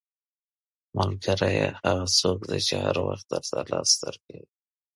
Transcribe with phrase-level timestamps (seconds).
[0.97, 4.45] •ملګری هغه څوک دی چې هر وخت درته لاس درکوي.